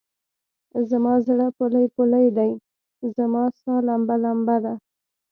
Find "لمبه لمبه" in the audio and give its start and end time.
3.87-4.57